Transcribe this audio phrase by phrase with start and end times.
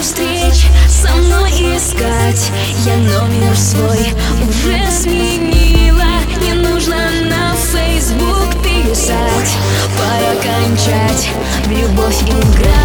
[0.10, 2.52] встреч со мной искать.
[2.84, 4.12] Я номер свой
[4.48, 6.04] уже сменила.
[6.42, 9.52] Не нужно на Facebook писать.
[9.98, 11.30] Пора кончать
[11.66, 12.79] в любовь играть.